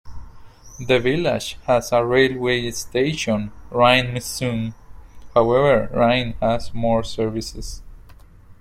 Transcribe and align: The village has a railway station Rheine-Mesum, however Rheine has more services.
The 0.79 0.97
village 0.99 1.59
has 1.67 1.91
a 1.91 2.03
railway 2.03 2.71
station 2.71 3.51
Rheine-Mesum, 3.69 4.73
however 5.35 5.91
Rheine 5.95 6.33
has 6.41 6.73
more 6.73 7.03
services. 7.03 7.83